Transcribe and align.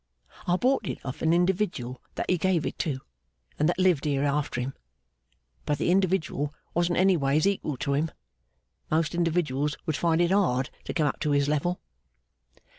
I 0.47 0.55
bought 0.55 0.87
it 0.87 0.97
of 1.05 1.21
an 1.21 1.31
individual 1.31 2.01
that 2.15 2.27
he 2.27 2.39
gave 2.39 2.65
it 2.65 2.79
to, 2.79 3.01
and 3.59 3.69
that 3.69 3.77
lived 3.77 4.05
here 4.05 4.23
after 4.23 4.59
him. 4.59 4.73
But 5.67 5.77
the 5.77 5.91
individual 5.91 6.55
wasn't 6.73 6.97
any 6.97 7.15
ways 7.15 7.45
equal 7.45 7.77
to 7.77 7.93
him. 7.93 8.09
Most 8.89 9.13
individuals 9.13 9.77
would 9.85 9.95
find 9.95 10.19
it 10.19 10.31
hard 10.31 10.71
to 10.85 10.93
come 10.95 11.05
up 11.05 11.19
to 11.19 11.33
his 11.33 11.47
level. 11.47 11.81